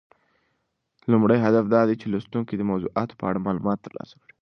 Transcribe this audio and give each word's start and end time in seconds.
لومړی 1.11 1.37
هدف 1.45 1.65
دا 1.73 1.81
دی 1.87 1.95
چې 2.01 2.05
لوستونکي 2.13 2.53
د 2.55 2.61
موضوعاتو 2.71 3.17
په 3.19 3.23
اړه 3.29 3.45
معلومات 3.45 3.79
ترلاسه 3.85 4.15
کړي. 4.21 4.33